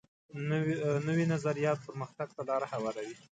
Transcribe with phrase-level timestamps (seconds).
[1.07, 3.15] نوی نظریات پرمختګ ته لار هواروي